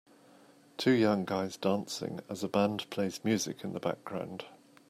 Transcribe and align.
Two 0.77 0.93
young 0.93 1.25
guys 1.25 1.57
dancing 1.57 2.21
as 2.27 2.43
a 2.43 2.47
band 2.47 2.89
plays 2.89 3.23
music 3.23 3.63
in 3.63 3.73
the 3.73 3.79
background. 3.79 4.45